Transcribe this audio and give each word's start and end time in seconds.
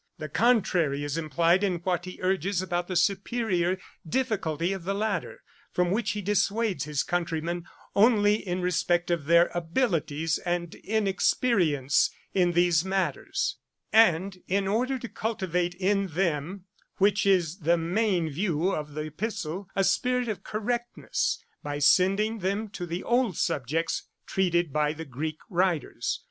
The 0.17 0.29
contrary 0.29 1.03
is 1.03 1.15
implied 1.15 1.63
in 1.63 1.75
what 1.75 2.05
he 2.05 2.17
urges 2.23 2.59
about 2.59 2.87
the 2.87 2.95
superiour 2.95 3.77
difficulty 4.03 4.73
of 4.73 4.83
the 4.83 4.95
latter, 4.95 5.43
from 5.71 5.91
which 5.91 6.13
he 6.13 6.23
dissuades 6.23 6.85
his 6.85 7.03
countrymen, 7.03 7.65
only 7.95 8.37
in 8.37 8.63
respect 8.63 9.11
of 9.11 9.25
their 9.25 9.51
abilities 9.53 10.39
and 10.39 10.73
inexperience 10.73 12.09
in 12.33 12.53
these 12.53 12.83
matters; 12.83 13.57
and 13.93 14.39
in 14.47 14.67
order 14.67 14.97
to 14.97 15.07
cultivate 15.07 15.75
in 15.75 16.07
them, 16.07 16.65
which 16.97 17.27
is 17.27 17.59
the 17.59 17.77
main 17.77 18.27
view 18.27 18.71
of 18.71 18.95
the 18.95 19.01
Epistle, 19.01 19.67
a 19.75 19.83
spirit 19.83 20.27
of 20.27 20.43
correctness, 20.43 21.45
by 21.61 21.77
sending 21.77 22.39
them 22.39 22.69
to 22.69 22.87
the 22.87 23.03
old 23.03 23.37
subjects, 23.37 24.07
treated 24.25 24.73
by 24.73 24.93
the 24.93 25.05
Greek 25.05 25.37
writers.' 25.47 26.19